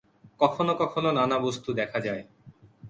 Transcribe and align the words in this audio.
কখনও 0.39 0.73
কখনও 0.75 1.11
নানা 1.11 1.37
বস্তু 1.39 1.69
দেখা 1.73 1.99
যায়। 1.99 2.23